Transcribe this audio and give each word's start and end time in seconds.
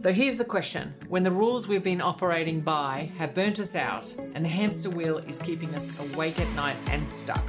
So 0.00 0.14
here's 0.14 0.38
the 0.38 0.46
question 0.46 0.94
When 1.10 1.24
the 1.24 1.30
rules 1.30 1.68
we've 1.68 1.84
been 1.84 2.00
operating 2.00 2.62
by 2.62 3.12
have 3.18 3.34
burnt 3.34 3.60
us 3.60 3.76
out 3.76 4.10
and 4.34 4.42
the 4.42 4.48
hamster 4.48 4.88
wheel 4.88 5.18
is 5.18 5.38
keeping 5.38 5.74
us 5.74 5.86
awake 5.98 6.40
at 6.40 6.48
night 6.54 6.78
and 6.86 7.06
stuck, 7.06 7.42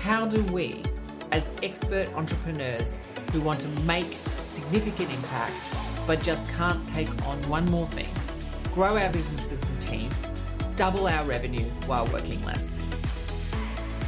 how 0.00 0.26
do 0.26 0.42
we, 0.46 0.82
as 1.30 1.48
expert 1.62 2.08
entrepreneurs 2.16 2.98
who 3.30 3.40
want 3.40 3.60
to 3.60 3.68
make 3.82 4.18
significant 4.48 5.14
impact 5.14 5.76
but 6.08 6.20
just 6.24 6.48
can't 6.50 6.88
take 6.88 7.08
on 7.24 7.38
one 7.48 7.70
more 7.70 7.86
thing, 7.86 8.10
grow 8.74 8.98
our 8.98 9.12
businesses 9.12 9.70
and 9.70 9.80
teams, 9.80 10.26
double 10.74 11.06
our 11.06 11.24
revenue 11.24 11.70
while 11.86 12.06
working 12.06 12.44
less? 12.44 12.84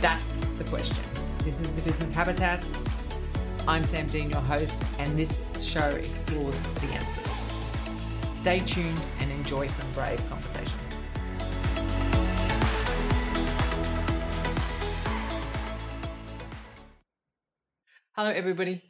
That's 0.00 0.40
the 0.58 0.64
question. 0.64 1.04
This 1.44 1.60
is 1.60 1.72
the 1.74 1.82
Business 1.82 2.10
Habitat. 2.10 2.66
I'm 3.68 3.82
Sam 3.82 4.06
Dean, 4.06 4.30
your 4.30 4.42
host, 4.42 4.84
and 5.00 5.18
this 5.18 5.44
show 5.60 5.88
explores 5.88 6.62
the 6.62 6.86
answers. 6.86 7.42
Stay 8.28 8.60
tuned 8.60 9.04
and 9.18 9.32
enjoy 9.32 9.66
some 9.66 9.90
brave 9.90 10.22
conversations. 10.28 10.94
Hello, 18.12 18.30
everybody, 18.30 18.84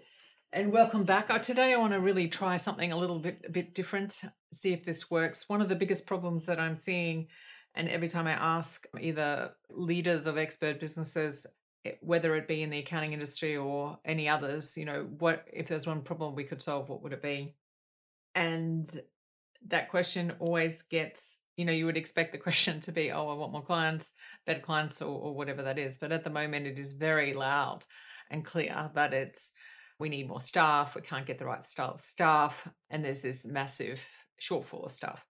and 0.52 0.70
welcome 0.70 1.04
back. 1.04 1.30
Uh, 1.30 1.38
today, 1.38 1.72
I 1.72 1.78
want 1.78 1.94
to 1.94 2.00
really 2.00 2.28
try 2.28 2.58
something 2.58 2.92
a 2.92 2.98
little 2.98 3.18
bit 3.18 3.40
a 3.48 3.50
bit 3.50 3.74
different, 3.74 4.20
see 4.52 4.74
if 4.74 4.84
this 4.84 5.10
works. 5.10 5.48
One 5.48 5.62
of 5.62 5.70
the 5.70 5.74
biggest 5.74 6.04
problems 6.04 6.44
that 6.44 6.60
I'm 6.60 6.76
seeing, 6.76 7.28
and 7.74 7.88
every 7.88 8.08
time 8.08 8.26
I 8.26 8.32
ask 8.32 8.84
either 9.00 9.52
leaders 9.70 10.26
of 10.26 10.36
expert 10.36 10.78
businesses, 10.78 11.46
whether 12.00 12.34
it 12.36 12.48
be 12.48 12.62
in 12.62 12.70
the 12.70 12.78
accounting 12.78 13.12
industry 13.12 13.56
or 13.56 13.98
any 14.04 14.28
others, 14.28 14.76
you 14.76 14.84
know, 14.84 15.06
what 15.18 15.44
if 15.52 15.66
there's 15.66 15.86
one 15.86 16.02
problem 16.02 16.34
we 16.34 16.44
could 16.44 16.62
solve, 16.62 16.88
what 16.88 17.02
would 17.02 17.12
it 17.12 17.22
be? 17.22 17.54
And 18.34 18.88
that 19.68 19.88
question 19.88 20.32
always 20.38 20.82
gets 20.82 21.40
you 21.56 21.64
know 21.64 21.72
you 21.72 21.86
would 21.86 21.96
expect 21.96 22.32
the 22.32 22.38
question 22.46 22.78
to 22.78 22.92
be 22.92 23.10
oh 23.10 23.28
i 23.28 23.34
want 23.34 23.50
more 23.50 23.64
clients 23.64 24.12
better 24.46 24.60
clients 24.60 25.00
or, 25.00 25.08
or 25.08 25.34
whatever 25.34 25.62
that 25.62 25.78
is 25.78 25.96
but 25.96 26.12
at 26.12 26.22
the 26.22 26.30
moment 26.30 26.66
it 26.66 26.78
is 26.78 26.92
very 26.92 27.32
loud 27.32 27.80
and 28.30 28.44
clear 28.44 28.90
that 28.94 29.14
it's 29.14 29.52
we 29.98 30.08
need 30.08 30.28
more 30.28 30.40
staff, 30.40 30.94
we 30.94 31.02
can't 31.02 31.26
get 31.26 31.38
the 31.38 31.46
right 31.46 31.64
staff, 31.64 32.68
and 32.90 33.04
there's 33.04 33.20
this 33.20 33.44
massive 33.44 34.06
shortfall 34.40 34.86
of 34.86 34.92
staff, 34.92 35.24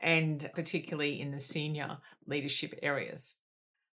and 0.00 0.48
particularly 0.54 1.20
in 1.20 1.32
the 1.32 1.40
senior 1.40 1.98
leadership 2.26 2.78
areas. 2.82 3.34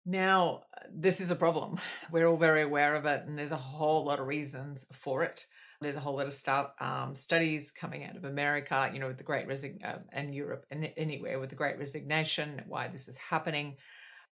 Now, 0.06 0.64
this 0.92 1.20
is 1.20 1.30
a 1.30 1.36
problem. 1.36 1.78
We're 2.10 2.26
all 2.26 2.36
very 2.36 2.62
aware 2.62 2.94
of 2.94 3.06
it, 3.06 3.24
and 3.26 3.38
there's 3.38 3.52
a 3.52 3.56
whole 3.56 4.04
lot 4.04 4.20
of 4.20 4.26
reasons 4.26 4.86
for 4.92 5.22
it. 5.22 5.46
There's 5.80 5.96
a 5.96 6.00
whole 6.00 6.16
lot 6.16 6.26
of 6.26 6.32
stuff, 6.32 6.70
um, 6.80 7.14
studies 7.14 7.70
coming 7.70 8.04
out 8.04 8.16
of 8.16 8.24
America, 8.24 8.90
you 8.92 8.98
know, 8.98 9.08
with 9.08 9.18
the 9.18 9.24
Great 9.24 9.46
Resign 9.46 9.80
uh, 9.84 9.98
and 10.12 10.34
Europe 10.34 10.66
and 10.70 10.90
anywhere 10.96 11.38
with 11.40 11.50
the 11.50 11.56
Great 11.56 11.78
Resignation, 11.78 12.62
why 12.68 12.88
this 12.88 13.08
is 13.08 13.18
happening. 13.18 13.76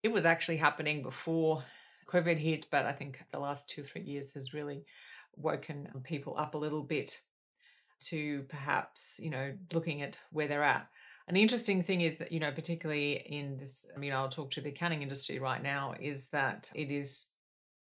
It 0.03 0.09
was 0.09 0.25
actually 0.25 0.57
happening 0.57 1.03
before 1.03 1.63
COVID 2.09 2.39
hit, 2.39 2.67
but 2.71 2.87
I 2.87 2.93
think 2.93 3.23
the 3.33 3.39
last 3.39 3.69
two, 3.69 3.83
three 3.83 4.03
years 4.03 4.33
has 4.35 4.55
really 4.55 4.85
woken 5.37 5.89
people 6.05 6.37
up 6.39 6.55
a 6.55 6.59
little 6.59 6.83
bit 6.83 7.21
to 7.99 8.43
perhaps, 8.49 9.21
you 9.23 9.31
know, 9.31 9.53
looking 9.73 10.03
at 10.03 10.19
where 10.31 10.49
they're 10.49 10.63
at. 10.63 10.89
And 11.29 11.37
the 11.37 11.43
interesting 11.43 11.83
thing 11.83 12.03
is 12.03 12.19
that, 12.19 12.31
you 12.31 12.39
know, 12.39 12.53
particularly 12.53 13.15
in 13.15 13.57
this, 13.57 13.85
I 13.95 13.99
mean, 13.99 14.13
I'll 14.13 14.29
talk 14.29 14.51
to 14.53 14.61
the 14.61 14.69
accounting 14.69 15.03
industry 15.03 15.39
right 15.39 15.63
now, 15.63 15.95
is 16.01 16.29
that 16.29 16.71
it 16.75 16.91
is, 16.91 17.27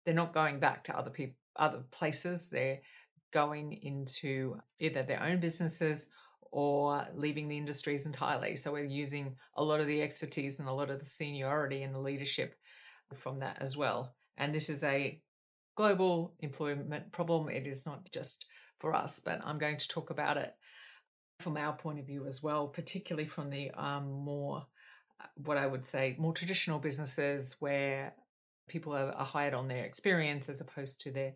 they're 0.04 0.14
not 0.14 0.34
going 0.34 0.60
back 0.60 0.84
to 0.84 0.96
other 0.96 1.10
people, 1.10 1.36
other 1.56 1.82
places. 1.90 2.50
They're 2.50 2.80
going 3.32 3.72
into 3.82 4.56
either 4.78 5.02
their 5.02 5.22
own 5.22 5.40
businesses 5.40 6.08
or 6.52 7.06
leaving 7.14 7.48
the 7.48 7.56
industries 7.56 8.06
entirely. 8.06 8.56
So 8.56 8.72
we're 8.72 8.84
using 8.84 9.36
a 9.54 9.64
lot 9.64 9.80
of 9.80 9.86
the 9.86 10.02
expertise 10.02 10.60
and 10.60 10.68
a 10.68 10.72
lot 10.72 10.90
of 10.90 10.98
the 10.98 11.06
seniority 11.06 11.82
and 11.82 11.94
the 11.94 12.00
leadership 12.00 12.56
from 13.14 13.38
that 13.38 13.58
as 13.60 13.76
well. 13.76 14.14
And 14.36 14.54
this 14.54 14.68
is 14.68 14.82
a 14.82 15.20
global 15.76 16.34
employment 16.40 17.12
problem. 17.12 17.48
It 17.48 17.66
is 17.66 17.86
not 17.86 18.10
just 18.12 18.46
for 18.80 18.94
us, 18.94 19.20
but 19.20 19.40
I'm 19.44 19.58
going 19.58 19.76
to 19.76 19.88
talk 19.88 20.10
about 20.10 20.36
it 20.36 20.52
from 21.40 21.56
our 21.56 21.72
point 21.72 21.98
of 21.98 22.06
view 22.06 22.26
as 22.26 22.42
well, 22.42 22.66
particularly 22.66 23.28
from 23.28 23.50
the 23.50 23.70
um, 23.72 24.10
more, 24.10 24.66
uh, 25.20 25.26
what 25.44 25.56
I 25.56 25.66
would 25.66 25.84
say, 25.84 26.16
more 26.18 26.32
traditional 26.32 26.78
businesses 26.78 27.56
where 27.60 28.14
people 28.68 28.94
are, 28.94 29.12
are 29.12 29.26
hired 29.26 29.54
on 29.54 29.68
their 29.68 29.84
experience 29.84 30.48
as 30.48 30.60
opposed 30.60 31.00
to 31.02 31.10
their 31.10 31.34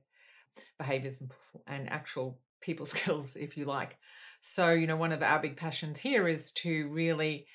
behaviors 0.79 1.21
and, 1.21 1.31
and 1.67 1.91
actual 1.91 2.39
people 2.61 2.87
skills, 2.95 3.37
if 3.37 3.57
you 3.57 3.65
like. 3.65 3.97
So, 4.41 4.73
you 4.73 4.87
know, 4.87 4.97
one 4.97 5.13
of 5.13 5.23
our 5.23 5.41
big 5.41 5.57
passions 5.57 5.99
here 5.99 6.29
is 6.29 6.53
to 6.53 6.89
really 6.89 7.47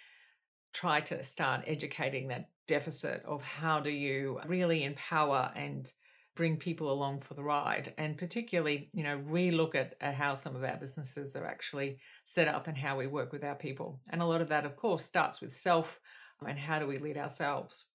try 0.74 1.00
to 1.02 1.24
start 1.24 1.62
educating 1.68 2.28
that 2.28 2.50
deficit 2.68 3.24
of 3.26 3.44
how 3.44 3.80
do 3.80 3.90
you 3.90 4.40
really 4.48 4.84
empower 4.84 5.52
and 5.56 5.92
bring 6.40 6.56
people 6.56 6.90
along 6.90 7.20
for 7.20 7.34
the 7.34 7.44
ride. 7.44 7.94
And 7.98 8.18
particularly 8.18 8.90
you 8.94 9.04
know 9.04 9.20
relook 9.30 9.76
at, 9.76 9.96
at 10.00 10.16
how 10.16 10.36
some 10.36 10.56
of 10.56 10.64
our 10.64 10.78
businesses 10.78 11.36
are 11.36 11.46
actually 11.46 11.98
set 12.24 12.48
up 12.48 12.66
and 12.66 12.78
how 12.78 12.98
we 12.98 13.08
work 13.08 13.34
with 13.34 13.44
our 13.44 13.56
people. 13.56 14.00
And 14.10 14.22
a 14.22 14.26
lot 14.26 14.40
of 14.40 14.48
that 14.48 14.66
of 14.66 14.78
course 14.78 15.04
starts 15.04 15.42
with 15.42 15.54
self 15.54 16.00
um, 16.42 16.48
and 16.48 16.58
how 16.58 16.80
do 16.80 16.88
we 16.88 16.98
lead 16.98 17.18
ourselves. 17.18 17.88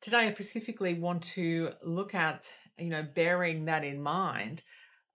Today 0.00 0.28
i 0.28 0.32
specifically 0.32 0.94
want 0.94 1.22
to 1.34 1.70
look 1.82 2.14
at 2.14 2.54
you 2.78 2.90
know 2.90 3.04
bearing 3.14 3.64
that 3.64 3.82
in 3.82 4.00
mind 4.00 4.62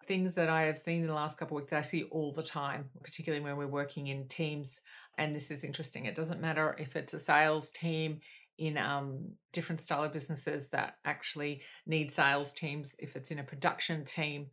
things 0.05 0.35
that 0.35 0.49
i 0.49 0.63
have 0.63 0.77
seen 0.77 1.01
in 1.01 1.07
the 1.07 1.21
last 1.21 1.39
couple 1.39 1.57
of 1.57 1.61
weeks 1.61 1.71
that 1.71 1.79
i 1.79 1.81
see 1.81 2.03
all 2.11 2.31
the 2.31 2.43
time 2.43 2.89
particularly 3.01 3.43
when 3.43 3.55
we're 3.55 3.79
working 3.81 4.07
in 4.07 4.27
teams. 4.27 4.81
And 5.17 5.33
this 5.33 5.49
is 5.49 5.63
interesting. 5.63 6.05
It 6.05 6.13
doesn't 6.13 6.41
matter 6.41 6.75
if 6.77 6.97
it's 6.97 7.13
a 7.13 7.19
sales 7.19 7.71
team 7.71 8.19
in 8.57 8.77
um, 8.77 9.33
different 9.51 9.81
style 9.81 10.03
of 10.03 10.13
businesses 10.13 10.69
that 10.69 10.95
actually 11.03 11.61
need 11.85 12.11
sales 12.11 12.53
teams. 12.53 12.95
If 12.99 13.15
it's 13.15 13.31
in 13.31 13.39
a 13.39 13.43
production 13.43 14.05
team, 14.05 14.47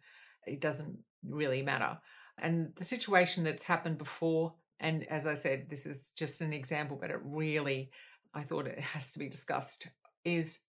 it 0.46 0.60
doesn't 0.60 0.98
really 1.26 1.62
matter. 1.62 1.98
And 2.38 2.72
the 2.76 2.84
situation 2.84 3.44
that's 3.44 3.62
happened 3.62 3.98
before, 3.98 4.54
and 4.80 5.04
as 5.04 5.26
I 5.26 5.34
said, 5.34 5.66
this 5.68 5.86
is 5.86 6.12
just 6.16 6.40
an 6.40 6.52
example, 6.52 6.98
but 7.00 7.10
it 7.10 7.20
really, 7.22 7.90
I 8.34 8.42
thought 8.42 8.66
it 8.66 8.78
has 8.94 9.12
to 9.12 9.18
be 9.18 9.28
discussed, 9.28 9.90
is 10.24 10.60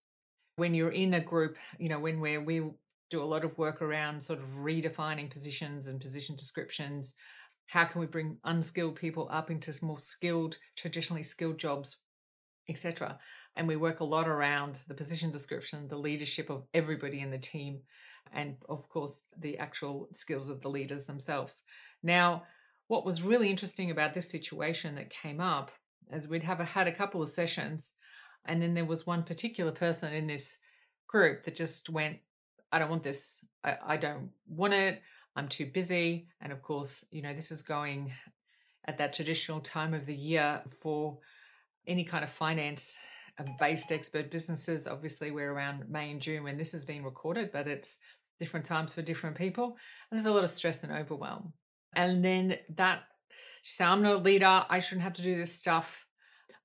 when 0.55 0.75
you're 0.75 0.91
in 0.91 1.15
a 1.15 1.19
group, 1.19 1.57
you 1.79 1.89
know, 1.89 1.99
when 1.99 2.19
we're, 2.19 2.43
we 2.43 2.61
do 3.09 3.21
a 3.21 3.25
lot 3.25 3.45
of 3.45 3.57
work 3.57 3.81
around 3.81 4.21
sort 4.21 4.39
of 4.39 4.45
redefining 4.57 5.29
positions 5.29 5.87
and 5.87 6.01
position 6.01 6.35
descriptions. 6.35 7.15
How 7.67 7.85
can 7.85 8.01
we 8.01 8.07
bring 8.07 8.37
unskilled 8.43 8.95
people 8.95 9.27
up 9.31 9.49
into 9.49 9.73
more 9.83 9.99
skilled, 9.99 10.57
traditionally 10.75 11.23
skilled 11.23 11.57
jobs? 11.57 11.97
Etc. 12.69 13.17
And 13.55 13.67
we 13.67 13.75
work 13.75 13.99
a 13.99 14.05
lot 14.05 14.27
around 14.27 14.79
the 14.87 14.93
position 14.93 15.31
description, 15.31 15.87
the 15.87 15.97
leadership 15.97 16.49
of 16.49 16.63
everybody 16.73 17.19
in 17.21 17.31
the 17.31 17.37
team, 17.37 17.81
and 18.31 18.55
of 18.67 18.89
course, 18.89 19.21
the 19.37 19.57
actual 19.57 20.09
skills 20.11 20.49
of 20.49 20.61
the 20.61 20.69
leaders 20.69 21.05
themselves. 21.05 21.61
Now, 22.01 22.43
what 22.87 23.05
was 23.05 23.21
really 23.21 23.49
interesting 23.49 23.91
about 23.91 24.13
this 24.13 24.29
situation 24.29 24.95
that 24.95 25.09
came 25.09 25.39
up 25.39 25.71
is 26.11 26.27
we'd 26.27 26.43
have 26.43 26.59
a, 26.59 26.65
had 26.65 26.87
a 26.87 26.93
couple 26.93 27.21
of 27.21 27.29
sessions, 27.29 27.91
and 28.45 28.61
then 28.61 28.73
there 28.73 28.85
was 28.85 29.05
one 29.05 29.23
particular 29.23 29.71
person 29.71 30.13
in 30.13 30.27
this 30.27 30.57
group 31.07 31.43
that 31.43 31.55
just 31.55 31.89
went, 31.89 32.17
I 32.71 32.79
don't 32.79 32.89
want 32.89 33.03
this. 33.03 33.45
I, 33.63 33.77
I 33.85 33.97
don't 33.97 34.31
want 34.47 34.73
it. 34.73 35.01
I'm 35.35 35.47
too 35.47 35.65
busy. 35.65 36.27
And 36.41 36.51
of 36.51 36.61
course, 36.61 37.05
you 37.11 37.21
know, 37.21 37.33
this 37.33 37.51
is 37.51 37.61
going 37.61 38.11
at 38.85 38.97
that 38.97 39.13
traditional 39.13 39.59
time 39.59 39.93
of 39.93 40.05
the 40.05 40.15
year 40.15 40.61
for 40.81 41.19
any 41.87 42.03
kind 42.03 42.23
of 42.23 42.29
finance 42.29 42.97
uh, 43.39 43.43
based 43.59 43.91
expert 43.91 44.31
businesses. 44.31 44.87
Obviously, 44.87 45.31
we're 45.31 45.51
around 45.51 45.89
May 45.89 46.11
and 46.11 46.21
June 46.21 46.43
when 46.43 46.57
this 46.57 46.71
has 46.71 46.85
been 46.85 47.03
recorded, 47.03 47.51
but 47.51 47.67
it's 47.67 47.97
different 48.39 48.65
times 48.65 48.93
for 48.93 49.01
different 49.01 49.35
people. 49.35 49.77
And 50.09 50.17
there's 50.17 50.27
a 50.27 50.31
lot 50.31 50.43
of 50.43 50.49
stress 50.49 50.83
and 50.83 50.91
overwhelm. 50.91 51.53
And 51.95 52.23
then 52.23 52.57
that, 52.75 53.03
she 53.61 53.75
said, 53.75 53.87
I'm 53.87 54.01
not 54.01 54.15
a 54.15 54.21
leader. 54.21 54.65
I 54.69 54.79
shouldn't 54.79 55.03
have 55.03 55.13
to 55.13 55.21
do 55.21 55.37
this 55.37 55.53
stuff. 55.53 56.05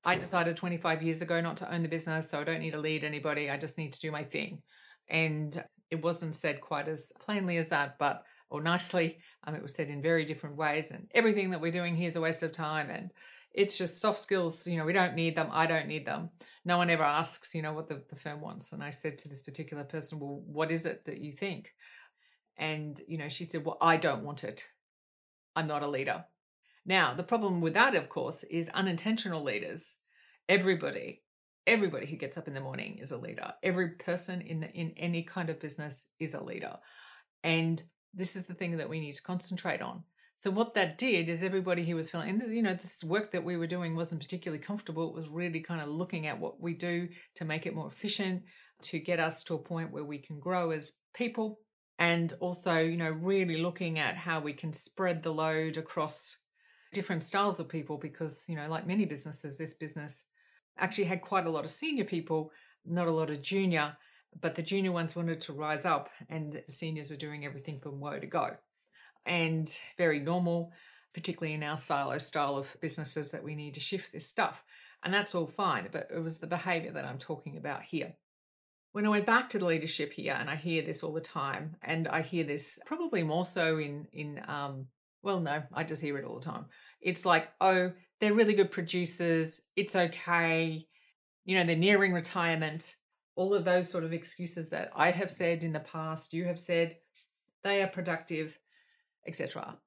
I 0.05 0.17
decided 0.17 0.57
25 0.57 1.03
years 1.03 1.23
ago 1.23 1.41
not 1.41 1.57
to 1.59 1.73
own 1.73 1.83
the 1.83 1.89
business, 1.89 2.31
so 2.31 2.41
I 2.41 2.45
don't 2.45 2.61
need 2.61 2.71
to 2.71 2.81
lead 2.81 3.05
anybody. 3.05 3.51
I 3.51 3.57
just 3.57 3.77
need 3.77 3.93
to 3.93 4.01
do 4.01 4.11
my 4.11 4.25
thing. 4.25 4.63
And 5.09 5.63
it 5.91 6.03
wasn't 6.03 6.35
said 6.35 6.61
quite 6.61 6.89
as 6.89 7.13
plainly 7.21 7.57
as 7.57 7.69
that, 7.69 7.99
but 7.99 8.23
or 8.51 8.63
nicely. 8.63 9.19
Um, 9.45 9.55
it 9.55 9.63
was 9.63 9.75
said 9.75 9.89
in 9.89 10.03
very 10.03 10.25
different 10.25 10.57
ways. 10.57 10.91
And 10.91 11.09
everything 11.15 11.51
that 11.51 11.61
we're 11.61 11.71
doing 11.71 11.97
here 11.97 12.09
is 12.09 12.17
a 12.17 12.21
waste 12.21 12.43
of 12.43 12.53
time. 12.53 12.91
And 12.91 13.11
it's 13.59 13.77
just 13.77 14.01
soft 14.01 14.21
skills 14.21 14.69
you 14.69 14.79
know 14.79 14.85
we 14.85 14.93
don't 14.93 15.17
need 15.17 15.35
them 15.35 15.49
i 15.51 15.67
don't 15.67 15.89
need 15.89 16.07
them. 16.07 16.31
No 16.65 16.77
one 16.77 16.91
ever 16.91 17.03
asks 17.03 17.55
you 17.55 17.63
know 17.63 17.73
what 17.73 17.89
the, 17.89 18.03
the 18.09 18.17
firm 18.17 18.41
wants. 18.41 18.73
And 18.73 18.83
i 18.83 18.91
said 18.91 19.19
to 19.19 19.29
this 19.29 19.43
particular 19.43 19.85
person 19.85 20.21
well 20.21 20.43
what 20.47 20.71
is 20.71 20.87
it 20.87 21.05
that 21.07 21.19
you 21.19 21.33
think? 21.33 21.75
And 22.57 23.01
you 23.09 23.19
know 23.19 23.29
she 23.29 23.45
said 23.45 23.65
well 23.65 23.79
i 23.81 23.97
don't 23.97 24.23
want 24.23 24.45
it. 24.45 24.69
I'm 25.57 25.67
not 25.67 25.83
a 25.83 25.89
leader. 25.89 26.25
Now 26.87 27.15
the 27.15 27.25
problem 27.25 27.61
with 27.61 27.75
that 27.75 27.97
of 27.97 28.09
course 28.09 28.45
is 28.45 28.69
unintentional 28.71 29.43
leaders 29.43 29.97
everybody 30.49 31.23
everybody 31.67 32.07
who 32.07 32.17
gets 32.17 32.39
up 32.39 32.49
in 32.49 32.55
the 32.55 32.61
morning 32.61 32.99
is 32.99 33.11
a 33.11 33.19
leader. 33.19 33.53
Every 33.63 33.91
person 33.91 34.41
in 34.41 34.63
in 34.63 34.93
any 34.97 35.23
kind 35.25 35.51
of 35.51 35.61
business 35.61 36.07
is 36.21 36.35
a 36.35 36.43
leader. 36.43 36.77
And 37.43 37.83
this 38.15 38.37
is 38.37 38.47
the 38.47 38.55
thing 38.55 38.77
that 38.77 38.89
we 38.89 39.01
need 39.01 39.15
to 39.15 39.23
concentrate 39.23 39.83
on 39.83 40.05
So 40.39 40.53
what 40.53 40.75
that 40.75 40.99
did 40.99 41.29
is 41.29 41.43
everybody 41.43 41.85
who 41.85 41.97
was 41.97 42.11
feeling, 42.11 42.29
and 42.29 42.55
you 42.55 42.63
know, 42.63 42.75
this 42.75 43.03
work 43.03 43.33
that 43.33 43.43
we 43.43 43.57
were 43.57 43.67
doing 43.67 43.97
wasn't 43.97 44.21
particularly 44.21 44.63
comfortable. 44.63 45.09
It 45.09 45.15
was 45.17 45.29
really 45.29 45.59
kind 45.59 45.81
of 45.81 45.89
looking 45.89 46.29
at 46.29 46.39
what 46.39 46.61
we 46.61 46.75
do 46.75 47.09
to 47.35 47.45
make 47.45 47.67
it 47.67 47.75
more 47.75 47.89
efficient, 47.89 48.45
to 48.83 49.01
get 49.01 49.19
us 49.19 49.43
to 49.45 49.55
a 49.55 49.59
point 49.59 49.91
where 49.91 50.05
we 50.05 50.19
can 50.19 50.39
grow 50.39 50.71
as 50.71 50.93
people, 51.13 51.59
and 51.99 52.33
also, 52.39 52.79
you 52.79 52.97
know, 52.97 53.11
really 53.11 53.57
looking 53.57 53.99
at 53.99 54.17
how 54.17 54.39
we 54.39 54.53
can 54.53 54.73
spread 54.73 55.25
the 55.25 55.35
load 55.35 55.77
across 55.77 56.39
different 56.93 57.25
styles 57.25 57.59
of 57.59 57.69
people. 57.69 57.99
Because 57.99 58.45
you 58.49 58.55
know, 58.55 58.69
like 58.69 58.87
many 58.87 59.07
businesses, 59.07 59.59
this 59.59 59.75
business 59.75 60.27
actually 60.79 61.07
had 61.07 61.21
quite 61.21 61.47
a 61.47 61.51
lot 61.51 61.65
of 61.65 61.71
senior 61.71 62.05
people, 62.05 62.53
not 62.87 63.09
a 63.09 63.13
lot 63.13 63.31
of 63.31 63.43
junior, 63.43 63.97
but 64.41 64.55
the 64.55 64.63
junior 64.63 64.93
ones 64.93 65.17
wanted 65.17 65.41
to 65.41 65.53
rise 65.53 65.85
up, 65.85 66.11
and 66.29 66.53
the 66.53 66.73
seniors 66.73 67.11
were 67.11 67.17
doing 67.17 67.45
everything 67.45 67.81
from 67.81 67.99
woe 67.99 68.21
to 68.21 68.27
go 68.29 68.51
and 69.29 69.69
very 69.97 70.19
normal, 70.19 70.73
particularly 71.15 71.55
in 71.55 71.63
our 71.63 71.77
style 71.77 72.11
or 72.11 72.19
style 72.19 72.57
of 72.57 72.77
businesses 72.81 73.31
that 73.31 73.45
we 73.45 73.55
need 73.55 73.75
to 73.75 73.81
shift 73.81 74.13
this 74.13 74.27
stuff. 74.27 74.65
And 75.05 75.15
that's 75.15 75.35
all 75.35 75.47
fine, 75.47 75.89
but 75.93 76.09
it 76.13 76.19
was 76.19 76.39
the 76.39 76.47
behavior 76.49 76.93
that 76.93 77.05
I'm 77.05 77.19
talking 77.19 77.57
about 77.57 77.83
here. 77.83 78.15
When 78.93 79.07
I 79.07 79.11
went 79.11 79.27
back 79.27 79.51
to 79.51 79.59
the 79.59 79.67
leadership 79.67 80.13
here, 80.13 80.37
and 80.39 80.51
I 80.51 80.57
hear 80.57 80.83
this 80.83 81.05
all 81.05 81.13
the 81.13 81.21
time, 81.21 81.77
and 81.83 82.09
I 82.09 82.23
hear 82.23 82.43
this 82.43 82.81
probably 82.87 83.23
more 83.23 83.45
so 83.45 83.79
in 83.79 84.09
in 84.13 84.41
um, 84.49 84.87
well, 85.23 85.41
no, 85.41 85.63
I 85.73 85.85
just 85.85 86.03
hear 86.03 86.17
it 86.19 86.25
all 86.25 86.39
the 86.39 86.45
time. 86.45 86.67
It's 87.01 87.25
like, 87.25 87.49
oh, 87.61 87.93
they're 88.21 88.35
really 88.35 88.55
good 88.55 88.73
producers. 88.73 89.61
It's 89.77 89.95
okay. 89.95 90.87
You 91.45 91.57
know, 91.57 91.65
they're 91.65 91.77
nearing 91.77 92.13
retirement. 92.13 92.97
All 93.37 93.55
of 93.55 93.65
those 93.65 93.89
sort 93.89 94.05
of 94.05 94.13
excuses 94.13 94.71
that 94.71 94.91
I 94.97 95.11
have 95.11 95.31
said 95.31 95.63
in 95.63 95.73
the 95.73 95.81
past, 95.81 96.33
you 96.33 96.47
have 96.47 96.59
said, 96.59 96.97
they 97.63 97.83
are 97.83 97.89
productive 97.89 98.59
etc. 99.27 99.79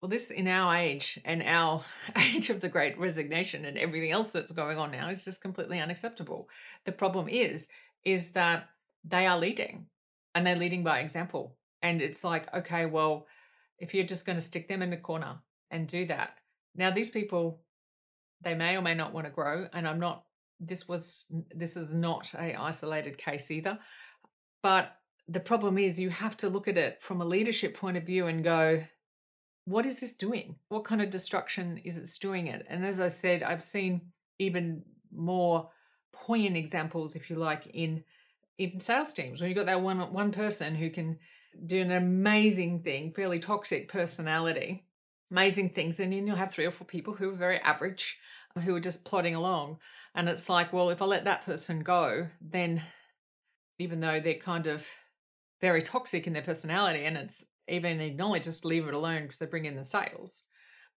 Well, 0.00 0.10
this 0.10 0.30
in 0.30 0.46
our 0.46 0.74
age 0.74 1.18
and 1.24 1.42
our 1.42 1.82
age 2.16 2.50
of 2.50 2.60
the 2.60 2.68
great 2.68 2.98
resignation 2.98 3.64
and 3.64 3.78
everything 3.78 4.12
else 4.12 4.32
that's 4.32 4.52
going 4.52 4.78
on 4.78 4.90
now 4.90 5.08
is 5.08 5.24
just 5.24 5.42
completely 5.42 5.80
unacceptable. 5.80 6.48
The 6.84 6.92
problem 6.92 7.28
is, 7.28 7.68
is 8.04 8.32
that 8.32 8.68
they 9.04 9.26
are 9.26 9.38
leading 9.38 9.86
and 10.34 10.46
they're 10.46 10.56
leading 10.56 10.84
by 10.84 11.00
example. 11.00 11.56
And 11.82 12.02
it's 12.02 12.22
like, 12.22 12.52
okay, 12.54 12.86
well, 12.86 13.26
if 13.78 13.94
you're 13.94 14.04
just 14.04 14.26
going 14.26 14.36
to 14.36 14.44
stick 14.44 14.68
them 14.68 14.82
in 14.82 14.90
the 14.90 14.96
corner 14.96 15.38
and 15.70 15.86
do 15.86 16.06
that. 16.06 16.38
Now, 16.74 16.90
these 16.90 17.10
people, 17.10 17.62
they 18.42 18.54
may 18.54 18.76
or 18.76 18.82
may 18.82 18.94
not 18.94 19.12
want 19.12 19.26
to 19.26 19.32
grow. 19.32 19.66
And 19.72 19.88
I'm 19.88 20.00
not, 20.00 20.24
this 20.60 20.86
was, 20.86 21.32
this 21.54 21.76
is 21.76 21.92
not 21.92 22.34
a 22.34 22.54
isolated 22.54 23.18
case 23.18 23.50
either. 23.50 23.78
But 24.62 24.96
the 25.28 25.40
problem 25.40 25.76
is 25.78 25.98
you 25.98 26.10
have 26.10 26.36
to 26.38 26.48
look 26.48 26.68
at 26.68 26.78
it 26.78 27.02
from 27.02 27.20
a 27.20 27.24
leadership 27.24 27.76
point 27.76 27.96
of 27.96 28.04
view 28.04 28.26
and 28.26 28.44
go, 28.44 28.84
what 29.64 29.84
is 29.84 29.98
this 29.98 30.14
doing? 30.14 30.56
What 30.68 30.84
kind 30.84 31.02
of 31.02 31.10
destruction 31.10 31.80
is 31.84 31.96
it 31.96 32.08
doing 32.20 32.46
it? 32.46 32.64
And 32.68 32.86
as 32.86 33.00
I 33.00 33.08
said, 33.08 33.42
I've 33.42 33.62
seen 33.62 34.12
even 34.38 34.84
more 35.12 35.70
poignant 36.12 36.56
examples, 36.56 37.16
if 37.16 37.28
you 37.28 37.36
like, 37.36 37.66
in 37.72 38.04
even 38.58 38.80
sales 38.80 39.12
teams 39.12 39.40
when 39.40 39.50
you've 39.50 39.56
got 39.56 39.66
that 39.66 39.82
one 39.82 40.12
one 40.12 40.32
person 40.32 40.76
who 40.76 40.88
can 40.88 41.18
do 41.66 41.82
an 41.82 41.90
amazing 41.90 42.82
thing, 42.82 43.12
fairly 43.12 43.38
toxic 43.38 43.88
personality, 43.88 44.86
amazing 45.30 45.70
things, 45.70 45.98
and 45.98 46.12
then 46.12 46.26
you'll 46.26 46.36
have 46.36 46.52
three 46.52 46.66
or 46.66 46.70
four 46.70 46.86
people 46.86 47.14
who 47.14 47.30
are 47.30 47.36
very 47.36 47.58
average, 47.60 48.18
who 48.64 48.74
are 48.76 48.80
just 48.80 49.04
plodding 49.04 49.34
along. 49.34 49.78
And 50.14 50.28
it's 50.28 50.48
like, 50.48 50.72
well, 50.72 50.90
if 50.90 51.02
I 51.02 51.06
let 51.06 51.24
that 51.24 51.44
person 51.44 51.80
go, 51.80 52.28
then 52.40 52.82
even 53.78 54.00
though 54.00 54.20
they're 54.20 54.34
kind 54.34 54.66
of 54.66 54.86
very 55.60 55.82
toxic 55.82 56.26
in 56.26 56.32
their 56.32 56.42
personality 56.42 57.04
and 57.04 57.16
it's 57.16 57.44
even 57.68 58.00
acknowledge 58.00 58.44
just 58.44 58.64
leave 58.64 58.86
it 58.86 58.94
alone 58.94 59.22
because 59.22 59.38
they 59.38 59.46
bring 59.46 59.64
in 59.64 59.76
the 59.76 59.84
sales. 59.84 60.42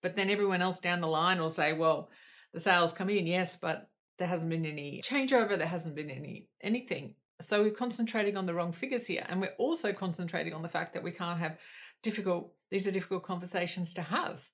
But 0.01 0.15
then 0.15 0.29
everyone 0.29 0.61
else 0.61 0.79
down 0.79 1.01
the 1.01 1.07
line 1.07 1.39
will 1.39 1.49
say 1.49 1.73
well 1.73 2.09
the 2.53 2.59
sales 2.59 2.93
come 2.93 3.09
in 3.09 3.27
yes 3.27 3.55
but 3.55 3.89
there 4.17 4.27
hasn't 4.27 4.49
been 4.49 4.65
any 4.65 5.01
changeover 5.03 5.57
there 5.57 5.67
hasn't 5.67 5.95
been 5.95 6.09
any 6.09 6.47
anything. 6.61 7.15
So 7.41 7.63
we're 7.63 7.71
concentrating 7.71 8.35
on 8.35 8.45
the 8.45 8.53
wrong 8.53 8.73
figures 8.73 9.07
here 9.07 9.25
and 9.29 9.39
we're 9.39 9.55
also 9.57 9.93
concentrating 9.93 10.53
on 10.53 10.61
the 10.61 10.69
fact 10.69 10.93
that 10.93 11.03
we 11.03 11.11
can't 11.11 11.39
have 11.39 11.57
difficult 12.03 12.53
these 12.69 12.87
are 12.87 12.91
difficult 12.91 13.23
conversations 13.23 13.93
to 13.95 14.01
have 14.01 14.49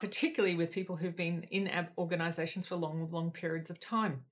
particularly 0.00 0.54
with 0.54 0.72
people 0.72 0.96
who've 0.96 1.16
been 1.16 1.44
in 1.44 1.70
organizations 1.96 2.66
for 2.66 2.76
long 2.76 3.08
long 3.10 3.30
periods 3.30 3.70
of 3.70 3.80
time. 3.80 4.24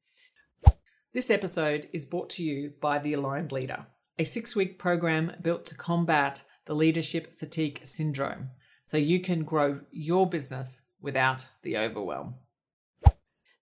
This 1.12 1.31
episode 1.31 1.88
is 1.93 2.05
brought 2.05 2.28
to 2.31 2.43
you 2.43 2.72
by 2.81 2.99
the 2.99 3.14
aligned 3.14 3.52
leader 3.52 3.87
a 4.19 4.25
six 4.25 4.55
week 4.55 4.78
program 4.78 5.32
built 5.43 5.66
to 5.66 5.75
combat 5.75 6.44
the 6.66 6.75
leadership 6.75 7.38
fatigue 7.38 7.81
syndrome 7.82 8.50
so 8.84 8.96
you 8.96 9.20
can 9.20 9.44
grow 9.44 9.81
your 9.90 10.28
business 10.28 10.82
without 11.00 11.46
the 11.62 11.76
overwhelm. 11.76 12.37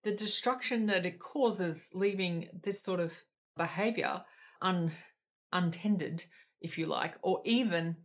The 0.04 0.12
destruction 0.12 0.86
that 0.86 1.06
it 1.06 1.20
causes 1.20 1.90
leaving 1.94 2.48
this 2.64 2.82
sort 2.82 3.00
of 3.00 3.12
behavior 3.56 4.22
un, 4.60 4.92
untended, 5.52 6.24
if 6.60 6.76
you 6.76 6.86
like, 6.86 7.14
or 7.22 7.40
even 7.44 7.96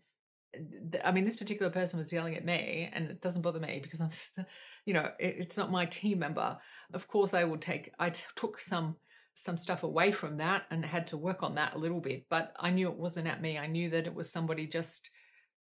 I 1.04 1.12
mean, 1.12 1.26
this 1.26 1.36
particular 1.36 1.72
person 1.72 2.00
was 2.00 2.12
yelling 2.12 2.36
at 2.36 2.46
me, 2.46 2.90
and 2.92 3.10
it 3.10 3.22
doesn't 3.22 3.42
bother 3.42 3.60
me 3.60 3.80
because 3.82 4.00
I'm, 4.00 4.10
you 4.86 4.94
know, 4.94 5.10
it's 5.20 5.58
not 5.58 5.72
my 5.72 5.86
team 5.86 6.20
member. 6.20 6.58
Of 6.94 7.08
course, 7.08 7.34
I 7.34 7.44
will 7.44 7.58
take, 7.58 7.92
I 8.00 8.10
took 8.10 8.60
some 8.60 8.96
some 9.40 9.56
stuff 9.56 9.84
away 9.84 10.12
from 10.12 10.38
that 10.38 10.64
and 10.72 10.84
had 10.84 11.06
to 11.06 11.16
work 11.16 11.44
on 11.44 11.54
that 11.54 11.76
a 11.76 11.78
little 11.78 12.00
bit. 12.00 12.26
But 12.28 12.54
I 12.60 12.72
knew 12.72 12.90
it 12.90 12.98
wasn't 12.98 13.28
at 13.28 13.40
me. 13.40 13.56
I 13.60 13.68
knew 13.68 13.88
that 13.92 14.08
it 14.08 14.16
was 14.16 14.32
somebody 14.32 14.66
just 14.66 15.12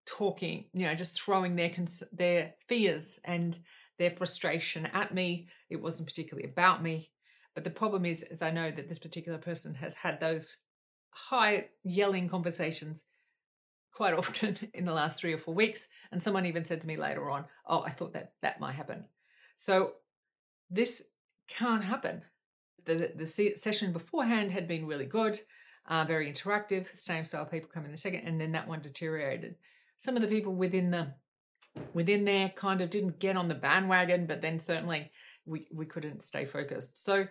talking, 0.06 0.66
you 0.76 0.86
know, 0.86 0.94
just 0.94 1.20
throwing 1.20 1.56
their 1.56 1.72
cons- 1.72 2.04
their 2.12 2.54
fears 2.68 3.20
and 3.26 3.58
their 3.98 4.12
frustration 4.12 4.86
at 4.86 5.12
me. 5.12 5.48
It 5.72 5.82
wasn't 5.82 6.08
particularly 6.08 6.48
about 6.48 6.84
me. 6.84 7.10
But 7.56 7.64
the 7.64 7.72
problem 7.72 8.06
is, 8.06 8.22
is 8.22 8.44
I 8.44 8.52
know 8.52 8.70
that 8.70 8.90
this 8.90 9.00
particular 9.00 9.40
person 9.40 9.74
has 9.76 9.96
had 9.96 10.20
those 10.20 10.58
high 11.10 11.70
yelling 11.84 12.30
conversations 12.30 13.06
quite 13.92 14.14
often 14.18 14.56
in 14.76 14.86
the 14.86 14.94
last 14.94 15.18
three 15.18 15.34
or 15.34 15.40
four 15.40 15.56
weeks. 15.56 15.88
And 16.12 16.22
someone 16.22 16.46
even 16.46 16.64
said 16.64 16.80
to 16.82 16.88
me 16.88 16.96
later 16.96 17.28
on, 17.28 17.46
"Oh, 17.66 17.82
I 17.82 17.90
thought 17.90 18.14
that 18.14 18.34
that 18.44 18.60
might 18.60 18.76
happen." 18.76 19.06
So 19.58 19.94
this 20.70 21.08
can't 21.48 21.84
happen 21.84 22.22
the, 22.86 23.12
the 23.16 23.26
session 23.28 23.92
beforehand 23.92 24.52
had 24.52 24.68
been 24.68 24.86
really 24.86 25.06
good, 25.06 25.40
uh, 25.88 26.06
very 26.06 26.32
interactive, 26.32 26.96
same 26.98 27.26
style 27.26 27.46
people 27.46 27.70
come 27.74 27.86
in 27.86 27.94
a 27.94 27.98
second, 27.98 28.22
and 28.28 28.40
then 28.40 28.52
that 28.54 28.68
one 28.68 28.82
deteriorated. 28.82 29.56
Some 29.98 30.16
of 30.16 30.22
the 30.22 30.28
people 30.28 30.54
within 30.54 30.92
the 30.92 31.14
within 31.94 32.24
there 32.26 32.50
kind 32.50 32.82
of 32.82 32.90
didn't 32.90 33.20
get 33.20 33.36
on 33.36 33.48
the 33.48 33.56
bandwagon, 33.56 34.28
but 34.28 34.42
then 34.42 34.60
certainly 34.60 35.12
we, 35.46 35.68
we 35.74 35.86
couldn't 35.86 36.24
stay 36.24 36.46
focused. 36.46 37.04
So 37.04 37.28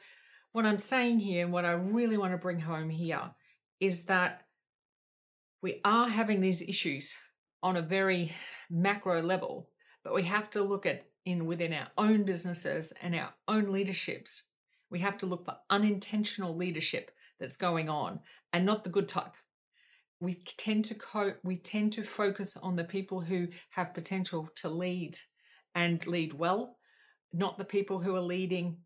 what 0.50 0.66
I'm 0.66 0.78
saying 0.78 1.20
here 1.20 1.44
and 1.44 1.52
what 1.52 1.64
I 1.64 1.72
really 1.72 2.16
want 2.16 2.32
to 2.32 2.38
bring 2.38 2.58
home 2.58 2.90
here 2.90 3.30
is 3.80 4.04
that 4.04 4.42
we 5.62 5.80
are 5.84 6.08
having 6.08 6.40
these 6.40 6.60
issues 6.60 7.16
on 7.62 7.76
a 7.76 7.82
very 7.82 8.32
macro 8.68 9.22
level, 9.22 9.68
but 10.02 10.14
we 10.14 10.24
have 10.24 10.50
to 10.50 10.62
look 10.62 10.86
at 10.86 11.04
in 11.24 11.46
within 11.46 11.72
our 11.72 11.88
own 11.96 12.24
businesses 12.24 12.92
and 13.00 13.14
our 13.14 13.32
own 13.46 13.70
leaderships 13.70 14.42
we 14.92 15.00
have 15.00 15.16
to 15.16 15.26
look 15.26 15.46
for 15.46 15.56
unintentional 15.70 16.54
leadership 16.54 17.10
that's 17.40 17.56
going 17.56 17.88
on 17.88 18.20
and 18.52 18.66
not 18.66 18.84
the 18.84 18.90
good 18.90 19.08
type. 19.08 19.32
We 20.20 20.34
tend 20.56 20.84
to 20.84 21.34
we 21.42 21.56
tend 21.56 21.94
to 21.94 22.04
focus 22.04 22.56
on 22.56 22.76
the 22.76 22.84
people 22.84 23.22
who 23.22 23.48
have 23.70 23.94
potential 23.94 24.48
to 24.56 24.68
lead 24.68 25.18
and 25.74 26.06
lead 26.06 26.34
well, 26.34 26.76
not 27.32 27.58
the 27.58 27.64
people 27.64 28.00
who 28.00 28.14
are 28.14 28.20
leading 28.20 28.76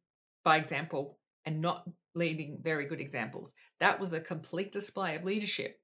by 0.44 0.56
example 0.56 1.18
and 1.44 1.60
not 1.60 1.90
leading 2.14 2.60
very 2.62 2.86
good 2.86 3.00
examples. 3.00 3.52
That 3.80 4.00
was 4.00 4.12
a 4.12 4.20
complete 4.20 4.72
display 4.72 5.16
of 5.16 5.24
leadership. 5.24 5.80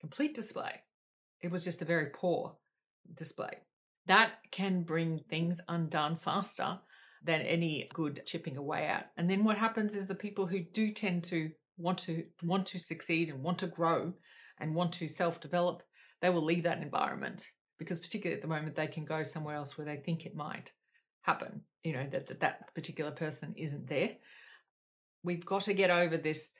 Complete 0.00 0.34
display. 0.34 0.80
It 1.42 1.52
was 1.52 1.64
just 1.64 1.82
a 1.82 1.84
very 1.84 2.06
poor 2.06 2.56
display. 3.14 3.58
That 4.06 4.32
can 4.50 4.82
bring 4.82 5.20
things 5.28 5.60
undone 5.68 6.16
faster 6.16 6.80
than 7.24 7.40
any 7.42 7.88
good 7.94 8.22
chipping 8.26 8.56
away 8.56 8.86
at. 8.86 9.12
And 9.16 9.30
then 9.30 9.44
what 9.44 9.58
happens 9.58 9.94
is 9.94 10.06
the 10.06 10.14
people 10.14 10.46
who 10.46 10.60
do 10.60 10.92
tend 10.92 11.24
to 11.24 11.50
want 11.78 11.98
to 11.98 12.24
want 12.42 12.66
to 12.66 12.78
succeed 12.78 13.30
and 13.30 13.42
want 13.42 13.58
to 13.58 13.66
grow 13.66 14.12
and 14.58 14.74
want 14.74 14.92
to 14.94 15.08
self-develop, 15.08 15.82
they 16.20 16.30
will 16.30 16.44
leave 16.44 16.64
that 16.64 16.82
environment 16.82 17.50
because 17.78 17.98
particularly 17.98 18.36
at 18.36 18.42
the 18.42 18.48
moment 18.48 18.76
they 18.76 18.86
can 18.86 19.04
go 19.04 19.22
somewhere 19.22 19.56
else 19.56 19.76
where 19.76 19.84
they 19.84 19.96
think 19.96 20.24
it 20.24 20.36
might 20.36 20.72
happen. 21.22 21.62
You 21.82 21.94
know 21.94 22.06
that 22.10 22.26
that, 22.26 22.40
that 22.40 22.74
particular 22.74 23.10
person 23.10 23.54
isn't 23.56 23.88
there. 23.88 24.10
We've 25.24 25.44
got 25.44 25.62
to 25.62 25.74
get 25.74 25.90
over 25.90 26.16
this. 26.16 26.52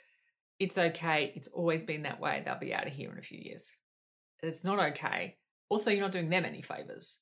It's 0.59 0.79
okay. 0.79 1.33
It's 1.35 1.49
always 1.49 1.83
been 1.83 2.03
that 2.03 2.21
way. 2.21 2.43
They'll 2.45 2.59
be 2.59 2.75
out 2.75 2.87
of 2.87 2.93
here 2.93 3.11
in 3.11 3.19
a 3.19 3.23
few 3.23 3.39
years. 3.39 3.71
It's 4.43 4.65
not 4.65 4.79
okay. 4.91 5.37
Also, 5.69 5.91
you're 5.91 6.03
not 6.03 6.13
doing 6.13 6.31
them 6.31 6.45
any 6.45 6.63
favors 6.63 7.21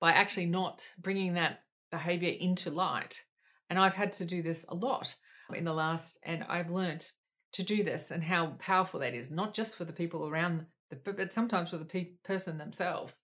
by 0.00 0.12
actually 0.12 0.46
not 0.46 0.88
bringing 0.98 1.34
that 1.34 1.60
behavior 1.90 2.34
into 2.38 2.70
light. 2.70 3.22
And 3.70 3.78
I've 3.78 3.94
had 3.94 4.12
to 4.12 4.24
do 4.24 4.42
this 4.42 4.64
a 4.68 4.76
lot 4.76 5.14
in 5.54 5.64
the 5.64 5.72
last, 5.74 6.18
and 6.22 6.44
I've 6.48 6.70
learned 6.70 7.10
to 7.52 7.62
do 7.62 7.82
this 7.82 8.10
and 8.10 8.22
how 8.22 8.56
powerful 8.58 9.00
that 9.00 9.14
is, 9.14 9.30
not 9.30 9.54
just 9.54 9.76
for 9.76 9.84
the 9.84 9.92
people 9.92 10.28
around, 10.28 10.66
the, 10.90 10.96
but 10.96 11.32
sometimes 11.32 11.70
for 11.70 11.78
the 11.78 11.84
pe- 11.84 12.12
person 12.24 12.58
themselves. 12.58 13.22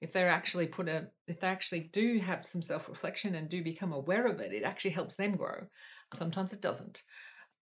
if 0.00 0.12
they're 0.12 0.28
actually 0.28 0.66
put 0.66 0.88
a 0.88 1.08
if 1.26 1.40
they 1.40 1.46
actually 1.46 1.80
do 1.92 2.18
have 2.18 2.44
some 2.44 2.62
self-reflection 2.62 3.34
and 3.34 3.48
do 3.48 3.62
become 3.62 3.92
aware 3.92 4.26
of 4.26 4.40
it 4.40 4.52
it 4.52 4.62
actually 4.62 4.90
helps 4.90 5.16
them 5.16 5.32
grow 5.32 5.66
sometimes 6.14 6.52
it 6.52 6.60
doesn't 6.60 7.02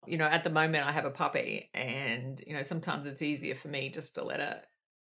you 0.05 0.17
know 0.17 0.25
at 0.25 0.43
the 0.43 0.49
moment 0.49 0.85
i 0.85 0.91
have 0.91 1.05
a 1.05 1.11
puppy 1.11 1.69
and 1.73 2.41
you 2.45 2.53
know 2.53 2.61
sometimes 2.61 3.05
it's 3.05 3.21
easier 3.21 3.55
for 3.55 3.69
me 3.69 3.89
just 3.89 4.15
to 4.15 4.23
let 4.23 4.39
her 4.39 4.61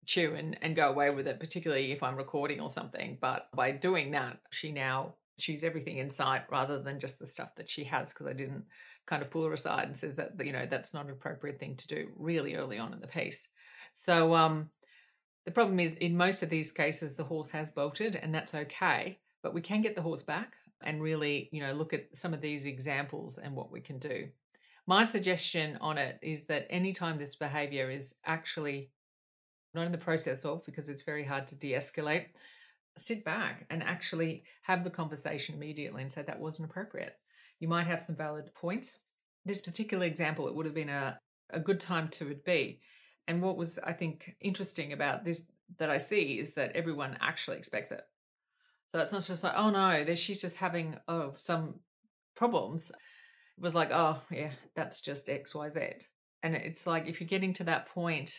chew 0.05 0.33
and, 0.33 0.57
and 0.61 0.75
go 0.75 0.89
away 0.89 1.11
with 1.11 1.27
it 1.27 1.39
particularly 1.39 1.91
if 1.91 2.01
i'm 2.01 2.15
recording 2.15 2.59
or 2.59 2.69
something 2.69 3.17
but 3.21 3.47
by 3.55 3.71
doing 3.71 4.11
that 4.11 4.37
she 4.51 4.71
now 4.71 5.13
chews 5.41 5.63
everything 5.63 5.97
in 5.97 6.09
sight 6.09 6.43
rather 6.49 6.81
than 6.81 6.99
just 6.99 7.19
the 7.19 7.27
stuff 7.27 7.55
that 7.55 7.69
she 7.69 7.83
has 7.83 8.13
because 8.13 8.27
i 8.27 8.33
didn't 8.33 8.63
kind 9.07 9.21
of 9.21 9.29
pull 9.29 9.45
her 9.45 9.53
aside 9.53 9.87
and 9.87 9.97
says 9.97 10.15
that 10.15 10.31
you 10.45 10.53
know 10.53 10.65
that's 10.69 10.93
not 10.93 11.05
an 11.05 11.11
appropriate 11.11 11.59
thing 11.59 11.75
to 11.75 11.87
do 11.87 12.07
really 12.15 12.55
early 12.55 12.77
on 12.77 12.93
in 12.93 13.01
the 13.01 13.07
piece 13.07 13.47
so 13.95 14.33
um 14.35 14.69
the 15.45 15.51
problem 15.51 15.79
is, 15.79 15.95
in 15.95 16.15
most 16.15 16.43
of 16.43 16.49
these 16.49 16.71
cases, 16.71 17.15
the 17.15 17.23
horse 17.23 17.51
has 17.51 17.71
bolted, 17.71 18.15
and 18.15 18.33
that's 18.33 18.53
okay. 18.53 19.19
But 19.41 19.53
we 19.53 19.61
can 19.61 19.81
get 19.81 19.95
the 19.95 20.01
horse 20.01 20.21
back 20.21 20.53
and 20.83 21.01
really, 21.01 21.49
you 21.51 21.61
know, 21.61 21.73
look 21.73 21.93
at 21.93 22.15
some 22.15 22.33
of 22.33 22.41
these 22.41 22.65
examples 22.65 23.37
and 23.37 23.55
what 23.55 23.71
we 23.71 23.81
can 23.81 23.97
do. 23.97 24.29
My 24.87 25.03
suggestion 25.03 25.77
on 25.81 25.97
it 25.97 26.19
is 26.21 26.45
that 26.45 26.67
anytime 26.69 27.17
this 27.17 27.35
behavior 27.35 27.89
is 27.89 28.15
actually 28.25 28.91
not 29.73 29.85
in 29.85 29.91
the 29.91 29.97
process 29.97 30.45
of, 30.45 30.65
because 30.65 30.89
it's 30.89 31.03
very 31.03 31.23
hard 31.23 31.47
to 31.47 31.57
de 31.57 31.73
escalate, 31.73 32.27
sit 32.97 33.23
back 33.23 33.65
and 33.69 33.81
actually 33.83 34.43
have 34.63 34.83
the 34.83 34.89
conversation 34.89 35.55
immediately 35.55 36.01
and 36.01 36.11
say 36.11 36.21
that 36.21 36.39
wasn't 36.39 36.69
appropriate. 36.69 37.17
You 37.59 37.67
might 37.67 37.87
have 37.87 38.01
some 38.01 38.15
valid 38.15 38.53
points. 38.53 38.99
This 39.45 39.61
particular 39.61 40.05
example, 40.05 40.47
it 40.47 40.55
would 40.55 40.65
have 40.65 40.75
been 40.75 40.89
a, 40.89 41.19
a 41.51 41.59
good 41.59 41.79
time 41.79 42.09
to 42.09 42.35
be 42.45 42.81
and 43.27 43.41
what 43.41 43.57
was, 43.57 43.79
I 43.79 43.93
think, 43.93 44.35
interesting 44.41 44.93
about 44.93 45.23
this 45.23 45.43
that 45.77 45.89
I 45.89 45.97
see 45.99 46.39
is 46.39 46.53
that 46.55 46.75
everyone 46.75 47.17
actually 47.21 47.57
expects 47.57 47.91
it. 47.91 48.01
So 48.89 48.99
it's 48.99 49.13
not 49.13 49.23
just 49.23 49.43
like, 49.43 49.53
oh 49.55 49.69
no, 49.69 50.15
she's 50.15 50.41
just 50.41 50.57
having 50.57 50.97
oh 51.07 51.31
some 51.35 51.75
problems. 52.35 52.89
It 52.89 53.63
was 53.63 53.75
like, 53.75 53.89
oh 53.91 54.19
yeah, 54.29 54.51
that's 54.75 55.01
just 55.01 55.29
X, 55.29 55.55
Y, 55.55 55.69
Z. 55.69 55.79
And 56.43 56.55
it's 56.55 56.85
like 56.85 57.07
if 57.07 57.21
you're 57.21 57.27
getting 57.27 57.53
to 57.53 57.63
that 57.65 57.87
point 57.87 58.37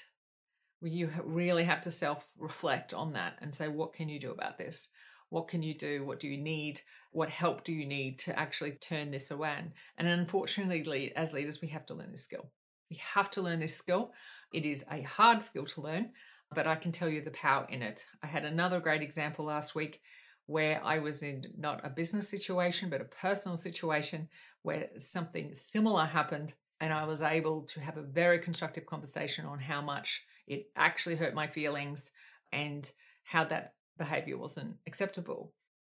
you 0.83 1.11
really 1.25 1.65
have 1.65 1.81
to 1.83 1.91
self-reflect 1.91 2.93
on 2.93 3.12
that 3.12 3.39
and 3.41 3.55
say, 3.55 3.69
what 3.69 3.93
can 3.93 4.09
you 4.09 4.19
do 4.21 4.31
about 4.31 4.59
this? 4.59 4.89
What 5.29 5.49
can 5.49 5.62
you 5.62 5.75
do? 5.75 6.05
What 6.05 6.21
do 6.21 6.29
you 6.29 6.37
need? 6.37 6.81
What 7.12 7.31
help 7.31 7.65
do 7.65 7.73
you 7.73 7.87
need 7.87 8.19
to 8.21 8.39
actually 8.39 8.73
turn 8.73 9.11
this 9.11 9.31
around? 9.31 9.73
And 9.97 10.09
unfortunately, 10.09 11.12
as 11.17 11.33
leaders, 11.33 11.62
we 11.62 11.69
have 11.69 11.87
to 11.87 11.95
learn 11.95 12.12
this 12.12 12.25
skill. 12.25 12.51
We 12.91 13.01
have 13.15 13.31
to 13.31 13.43
learn 13.43 13.61
this 13.61 13.77
skill. 13.77 14.12
It 14.53 14.67
is 14.67 14.85
a 14.91 15.03
hard 15.03 15.43
skill 15.43 15.65
to 15.65 15.81
learn, 15.81 16.11
but 16.55 16.67
I 16.67 16.75
can 16.75 16.93
tell 16.93 17.09
you 17.09 17.23
the 17.23 17.31
power 17.31 17.67
in 17.71 17.83
it. 17.83 18.05
I 18.23 18.27
had 18.27 18.45
another 18.45 18.81
great 18.81 19.01
example 19.01 19.47
last 19.47 19.75
week 19.75 20.03
where 20.47 20.83
I 20.85 20.99
was 20.99 21.23
in 21.23 21.47
not 21.57 21.81
a 21.85 21.89
business 21.89 22.29
situation, 22.29 22.91
but 22.91 23.01
a 23.01 23.05
personal 23.05 23.57
situation 23.57 24.29
where 24.62 24.91
something 24.99 25.55
similar 25.55 26.05
happened. 26.05 26.53
And 26.81 26.93
I 26.93 27.05
was 27.05 27.23
able 27.23 27.62
to 27.62 27.81
have 27.81 27.97
a 27.97 28.03
very 28.03 28.41
constructive 28.41 28.85
conversation 28.85 29.47
on 29.47 29.61
how 29.61 29.81
much 29.81 30.25
it 30.47 30.71
actually 30.77 31.17
hurt 31.17 31.35
my 31.35 31.47
feelings 31.47 32.11
and 32.53 32.91
how 33.25 33.45
that 33.45 33.75
behavior 33.99 34.37
wasn't 34.37 34.77
acceptable. 34.87 35.53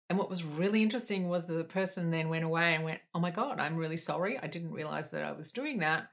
And 0.09 0.19
what 0.19 0.31
was 0.31 0.45
really 0.45 0.83
interesting 0.83 1.29
was 1.29 1.47
that 1.47 1.55
the 1.55 1.65
person 1.65 2.11
then 2.11 2.29
went 2.29 2.45
away 2.45 2.75
and 2.75 2.85
went, 2.85 3.00
Oh 3.15 3.21
my 3.21 3.31
God, 3.31 3.59
I'm 3.59 3.76
really 3.76 3.97
sorry. 3.97 4.38
I 4.38 4.47
didn't 4.47 4.73
realize 4.73 5.11
that 5.11 5.25
I 5.25 5.33
was 5.33 5.50
doing 5.50 5.79
that. 5.79 6.11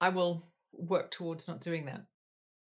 I 0.00 0.10
will 0.10 0.46
work 0.72 1.10
towards 1.10 1.48
not 1.48 1.60
doing 1.60 1.86
that 1.86 2.02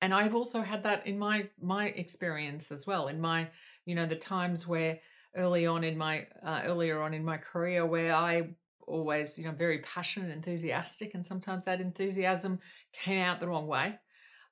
and 0.00 0.14
i've 0.14 0.34
also 0.34 0.62
had 0.62 0.82
that 0.82 1.06
in 1.06 1.18
my 1.18 1.48
my 1.60 1.86
experience 1.86 2.70
as 2.72 2.86
well 2.86 3.08
in 3.08 3.20
my 3.20 3.48
you 3.84 3.94
know 3.94 4.06
the 4.06 4.16
times 4.16 4.66
where 4.66 4.98
early 5.36 5.66
on 5.66 5.84
in 5.84 5.96
my 5.96 6.26
uh, 6.44 6.62
earlier 6.64 7.00
on 7.02 7.14
in 7.14 7.24
my 7.24 7.36
career 7.36 7.84
where 7.84 8.14
i 8.14 8.48
always 8.86 9.38
you 9.38 9.44
know 9.44 9.52
very 9.52 9.78
passionate 9.80 10.30
enthusiastic 10.30 11.14
and 11.14 11.26
sometimes 11.26 11.64
that 11.64 11.80
enthusiasm 11.80 12.58
came 12.92 13.22
out 13.22 13.40
the 13.40 13.48
wrong 13.48 13.66
way 13.66 13.98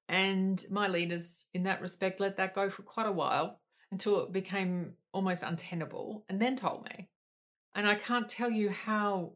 and 0.08 0.64
my 0.70 0.88
leaders 0.88 1.46
in 1.54 1.64
that 1.64 1.80
respect 1.80 2.20
let 2.20 2.36
that 2.36 2.54
go 2.54 2.70
for 2.70 2.82
quite 2.82 3.06
a 3.06 3.12
while 3.12 3.60
until 3.90 4.20
it 4.20 4.32
became 4.32 4.92
almost 5.12 5.42
untenable 5.42 6.25
and 6.28 6.40
then 6.40 6.54
told 6.56 6.84
me 6.84 7.08
and 7.75 7.88
i 7.88 7.94
can't 7.94 8.28
tell 8.28 8.50
you 8.50 8.70
how 8.70 9.32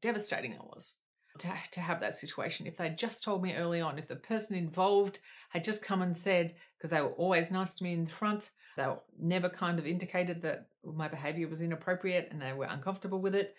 devastating 0.00 0.52
it 0.52 0.62
was 0.62 0.96
to, 1.38 1.52
to 1.72 1.80
have 1.80 2.00
that 2.00 2.16
situation. 2.16 2.66
If 2.66 2.76
they'd 2.76 2.98
just 2.98 3.24
told 3.24 3.42
me 3.42 3.54
early 3.54 3.80
on, 3.80 3.98
if 3.98 4.08
the 4.08 4.16
person 4.16 4.56
involved 4.56 5.18
had 5.50 5.64
just 5.64 5.84
come 5.84 6.02
and 6.02 6.16
said, 6.16 6.54
because 6.76 6.90
they 6.90 7.00
were 7.00 7.12
always 7.12 7.50
nice 7.50 7.74
to 7.76 7.84
me 7.84 7.92
in 7.92 8.04
the 8.04 8.10
front, 8.10 8.50
they 8.76 8.86
never 9.18 9.48
kind 9.48 9.78
of 9.78 9.86
indicated 9.86 10.42
that 10.42 10.68
my 10.84 11.08
behavior 11.08 11.48
was 11.48 11.60
inappropriate 11.60 12.28
and 12.30 12.40
they 12.40 12.52
were 12.52 12.66
uncomfortable 12.66 13.20
with 13.20 13.34
it. 13.34 13.54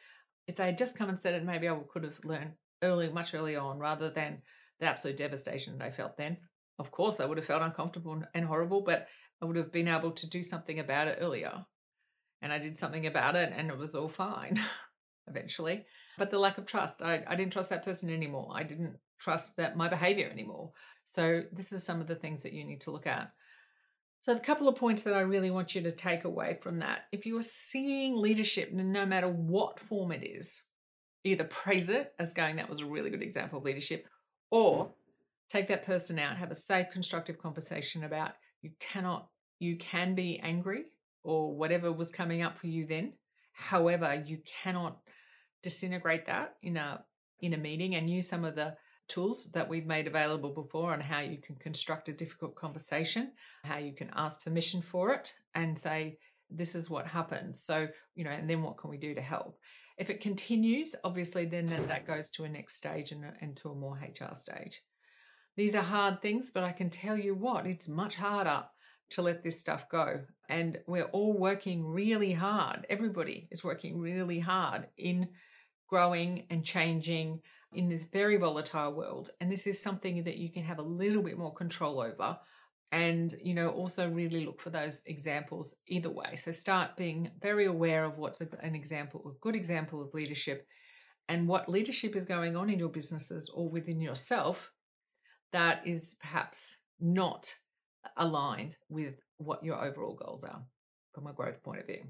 If 0.48 0.56
they 0.56 0.66
had 0.66 0.78
just 0.78 0.96
come 0.96 1.10
and 1.10 1.20
said 1.20 1.34
it, 1.34 1.44
maybe 1.44 1.70
I 1.70 1.78
could 1.92 2.04
have 2.04 2.24
learned 2.24 2.54
early, 2.82 3.10
much 3.10 3.34
earlier 3.34 3.60
on, 3.60 3.78
rather 3.78 4.10
than 4.10 4.42
the 4.82 4.88
absolute 4.88 5.16
devastation 5.16 5.78
that 5.78 5.86
I 5.86 5.92
felt 5.92 6.18
then. 6.18 6.38
Of 6.78 6.92
course, 6.92 7.22
I 7.22 7.26
would 7.26 7.38
have 7.38 7.46
felt 7.46 7.62
uncomfortable 7.62 8.22
and 8.34 8.46
horrible, 8.46 8.82
but 8.82 9.08
I 9.42 9.46
would 9.46 9.56
have 9.56 9.72
been 9.72 9.88
able 9.88 10.12
to 10.12 10.30
do 10.30 10.44
something 10.44 10.80
about 10.80 11.08
it 11.08 11.20
earlier. 11.22 11.66
And 12.42 12.52
I 12.52 12.60
did 12.60 12.78
something 12.78 13.08
about 13.08 13.38
it, 13.38 13.54
and 13.56 13.70
it 13.70 13.78
was 13.78 13.96
all 13.96 14.10
fine 14.10 14.60
eventually 15.28 15.86
but 16.22 16.30
the 16.30 16.38
lack 16.38 16.60
of 16.60 16.68
trust. 16.68 17.02
I, 17.02 17.24
I 17.28 17.36
didn't 17.36 17.54
trust 17.54 17.72
that 17.72 17.84
person 17.84 18.10
anymore. 18.10 18.52
I 18.54 18.62
didn't 18.62 18.98
trust 19.20 19.58
that 19.58 19.76
my 19.76 19.88
behavior 19.88 20.30
anymore. 20.30 20.72
So 21.06 21.42
this 21.52 21.72
is 21.72 21.84
some 21.84 22.00
of 22.00 22.08
the 22.08 22.16
things 22.16 22.44
that 22.44 22.54
you 22.54 22.64
need 22.64 22.82
to 22.82 22.92
look 22.92 23.08
at. 23.08 23.32
So, 24.20 24.34
a 24.34 24.40
couple 24.40 24.68
of 24.68 24.76
points 24.76 25.04
that 25.04 25.16
I 25.16 25.22
really 25.22 25.50
want 25.50 25.74
you 25.74 25.82
to 25.82 25.92
take 25.92 26.26
away 26.26 26.60
from 26.62 26.78
that. 26.78 27.06
If 27.12 27.26
you 27.26 27.40
are 27.40 27.44
seeing 27.44 28.16
leadership, 28.16 28.72
no 28.72 29.04
matter 29.04 29.28
what 29.28 29.80
form 29.80 30.12
it 30.12 30.24
is, 30.24 30.62
either 31.24 31.44
praise 31.44 31.90
it 31.90 32.14
as 32.20 32.36
going, 32.36 32.58
that 32.58 32.70
was 32.70 32.82
a 32.82 32.86
really 32.86 33.10
good 33.10 33.24
example 33.24 33.58
of 33.58 33.66
leadership, 33.66 34.06
or 34.52 34.92
take 35.50 35.68
that 35.70 35.86
person 35.86 36.20
out, 36.20 36.38
have 36.38 36.52
a 36.52 36.56
safe, 36.56 36.88
constructive 36.92 37.40
conversation 37.40 38.04
about 38.04 38.34
you 38.62 38.72
cannot, 38.80 39.30
you 39.60 39.78
can 39.78 40.14
be 40.14 40.40
angry 40.44 40.84
or 41.24 41.56
whatever 41.56 41.92
was 41.92 42.12
coming 42.12 42.42
up 42.42 42.58
for 42.58 42.68
you 42.68 42.86
then. 42.86 43.14
However, 43.54 44.24
you 44.26 44.40
cannot 44.64 45.00
disintegrate 45.64 46.26
that 46.28 46.56
in 46.62 46.78
a 46.78 47.04
in 47.42 47.54
a 47.54 47.58
meeting 47.58 47.96
and 47.96 48.10
use 48.10 48.28
some 48.30 48.46
of 48.46 48.56
the 48.56 48.76
tools 49.08 49.52
that 49.54 49.68
we've 49.68 49.86
made 49.86 50.08
available 50.08 50.52
before 50.52 50.94
on 50.94 51.02
how 51.02 51.20
you 51.20 51.38
can 51.38 51.56
construct 51.56 52.08
a 52.08 52.14
difficult 52.14 52.56
conversation, 52.56 53.32
how 53.64 53.78
you 53.78 53.94
can 53.94 54.10
ask 54.16 54.42
permission 54.44 54.82
for 54.82 55.12
it 55.12 55.34
and 55.54 55.78
say, 55.78 56.18
this 56.50 56.76
is 56.76 56.90
what 56.90 57.08
happened. 57.08 57.58
So, 57.58 57.88
you 58.16 58.24
know, 58.24 58.32
and 58.32 58.50
then 58.50 58.62
what 58.62 58.78
can 58.78 58.90
we 58.90 58.98
do 58.98 59.14
to 59.16 59.22
help? 59.22 59.58
If 60.02 60.10
it 60.10 60.20
continues, 60.20 60.96
obviously, 61.04 61.46
then 61.46 61.68
that 61.88 62.08
goes 62.08 62.32
to 62.32 62.44
a 62.44 62.50
next 62.50 62.76
stage 62.76 63.12
and, 63.12 63.24
and 63.40 63.56
to 63.58 63.70
a 63.70 63.76
more 63.76 64.00
HR 64.02 64.34
stage. 64.34 64.82
These 65.56 65.76
are 65.76 65.84
hard 65.84 66.24
things, 66.24 66.50
but 66.50 66.64
I 66.64 66.72
can 66.72 66.90
tell 66.90 67.16
you 67.16 67.36
what, 67.36 67.68
it's 67.68 67.88
much 67.88 68.16
harder 68.16 68.64
to 69.12 69.22
let 69.22 69.44
this 69.44 69.60
stuff 69.60 69.88
go. 69.92 70.22
And 70.50 70.80
we're 70.88 71.12
all 71.12 71.38
working 71.38 71.86
really 71.86 72.34
hard. 72.34 72.88
Everybody 72.90 73.48
is 73.52 73.64
working 73.64 74.00
really 74.00 74.40
hard 74.40 74.88
in 74.98 75.28
growing 75.88 76.48
and 76.50 76.66
changing 76.66 77.42
in 77.72 77.88
this 77.88 78.06
very 78.06 78.38
volatile 78.38 78.94
world. 78.94 79.30
And 79.40 79.52
this 79.52 79.68
is 79.68 79.80
something 79.80 80.24
that 80.24 80.38
you 80.38 80.52
can 80.52 80.64
have 80.64 80.80
a 80.80 80.94
little 81.04 81.22
bit 81.22 81.38
more 81.38 81.54
control 81.54 82.02
over. 82.02 82.40
And, 82.92 83.34
you 83.42 83.54
know, 83.54 83.70
also 83.70 84.10
really 84.10 84.46
look 84.46 84.60
for 84.60 84.70
those 84.70 85.02
examples 85.06 85.76
either 85.88 86.10
way. 86.10 86.36
So 86.36 86.52
start 86.52 86.98
being 86.98 87.32
very 87.42 87.66
aware 87.66 88.04
of 88.04 88.18
what's 88.18 88.42
an 88.42 88.76
example, 88.76 89.24
a 89.26 89.40
good 89.40 89.56
example 89.56 90.02
of 90.02 90.14
leadership 90.14 90.68
and 91.30 91.48
what 91.48 91.70
leadership 91.70 92.16
is 92.18 92.26
going 92.26 92.58
on 92.58 92.70
in 92.70 92.80
your 92.80 92.90
businesses 92.90 93.50
or 93.50 93.70
within 93.70 94.02
yourself 94.02 94.72
that 95.54 95.82
is 95.86 96.16
perhaps 96.20 96.76
not 97.00 97.56
aligned 98.18 98.76
with 98.90 99.22
what 99.38 99.64
your 99.64 99.82
overall 99.82 100.14
goals 100.14 100.44
are 100.44 100.64
from 101.14 101.28
a 101.28 101.34
growth 101.34 101.64
point 101.64 101.80
of 101.80 101.88
view. 101.88 102.04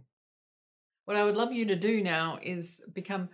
What 1.05 1.17
I 1.17 1.23
would 1.23 1.35
love 1.35 1.51
you 1.51 1.65
to 1.65 1.75
do 1.75 2.01
now 2.01 2.39
is 2.41 2.81
become 2.93 3.29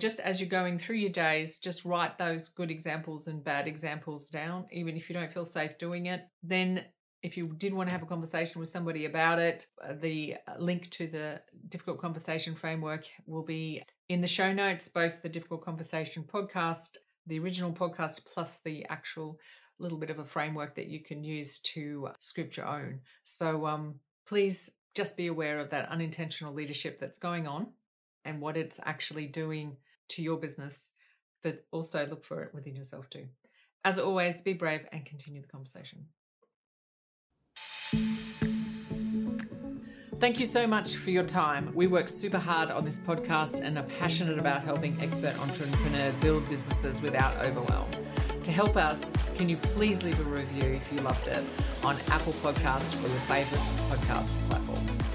just 0.00 0.20
as 0.20 0.40
you're 0.40 0.48
going 0.48 0.78
through 0.78 0.96
your 0.96 1.10
days, 1.10 1.58
just 1.58 1.84
write 1.84 2.18
those 2.18 2.48
good 2.48 2.70
examples 2.70 3.26
and 3.26 3.42
bad 3.42 3.66
examples 3.66 4.30
down, 4.30 4.66
even 4.70 4.96
if 4.96 5.08
you 5.08 5.14
don't 5.14 5.32
feel 5.32 5.44
safe 5.44 5.76
doing 5.78 6.06
it. 6.06 6.22
Then, 6.42 6.84
if 7.20 7.36
you 7.36 7.52
did 7.58 7.74
want 7.74 7.88
to 7.88 7.92
have 7.92 8.04
a 8.04 8.06
conversation 8.06 8.60
with 8.60 8.68
somebody 8.68 9.04
about 9.04 9.40
it, 9.40 9.66
uh, 9.84 9.94
the 10.00 10.36
uh, 10.46 10.56
link 10.58 10.88
to 10.90 11.08
the 11.08 11.40
difficult 11.68 12.00
conversation 12.00 12.54
framework 12.54 13.06
will 13.26 13.42
be 13.42 13.82
in 14.08 14.20
the 14.20 14.28
show 14.28 14.52
notes, 14.52 14.86
both 14.86 15.20
the 15.20 15.28
difficult 15.28 15.64
conversation 15.64 16.22
podcast, 16.22 16.96
the 17.26 17.40
original 17.40 17.72
podcast, 17.72 18.20
plus 18.24 18.60
the 18.60 18.86
actual 18.88 19.40
little 19.80 19.98
bit 19.98 20.10
of 20.10 20.20
a 20.20 20.24
framework 20.24 20.76
that 20.76 20.86
you 20.86 21.02
can 21.02 21.24
use 21.24 21.58
to 21.58 22.08
script 22.20 22.56
your 22.56 22.66
own. 22.66 23.00
So, 23.24 23.66
um, 23.66 23.96
please 24.24 24.70
just 24.94 25.16
be 25.16 25.26
aware 25.26 25.58
of 25.58 25.70
that 25.70 25.88
unintentional 25.88 26.54
leadership 26.54 27.00
that's 27.00 27.18
going 27.18 27.48
on 27.48 27.68
and 28.24 28.40
what 28.40 28.56
it's 28.56 28.78
actually 28.84 29.26
doing 29.26 29.76
to 30.10 30.22
your 30.22 30.36
business, 30.36 30.92
but 31.42 31.64
also 31.70 32.06
look 32.06 32.24
for 32.24 32.42
it 32.42 32.54
within 32.54 32.74
yourself 32.74 33.08
too. 33.10 33.26
As 33.84 33.98
always, 33.98 34.42
be 34.42 34.54
brave 34.54 34.86
and 34.92 35.04
continue 35.04 35.40
the 35.40 35.48
conversation. 35.48 36.06
Thank 40.18 40.40
you 40.40 40.46
so 40.46 40.66
much 40.66 40.96
for 40.96 41.10
your 41.10 41.22
time. 41.22 41.70
We 41.74 41.86
work 41.86 42.08
super 42.08 42.38
hard 42.38 42.72
on 42.72 42.84
this 42.84 42.98
podcast 42.98 43.62
and 43.62 43.78
are 43.78 43.84
passionate 43.84 44.36
about 44.36 44.64
helping 44.64 45.00
expert 45.00 45.38
entrepreneurs 45.38 46.12
build 46.16 46.48
businesses 46.48 47.00
without 47.00 47.36
overwhelm. 47.36 47.88
To 48.42 48.50
help 48.50 48.76
us, 48.76 49.12
can 49.36 49.48
you 49.48 49.56
please 49.58 50.02
leave 50.02 50.18
a 50.18 50.24
review 50.24 50.72
if 50.72 50.92
you 50.92 51.00
loved 51.02 51.28
it 51.28 51.44
on 51.84 51.96
Apple 52.08 52.32
Podcast 52.34 52.96
or 53.04 53.08
your 53.08 53.20
favorite 53.20 53.60
podcast 53.90 54.30
platform? 54.48 55.07